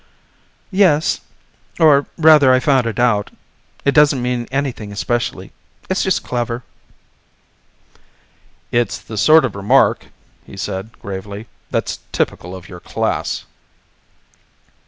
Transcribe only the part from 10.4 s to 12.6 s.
he said gravely, "that's typical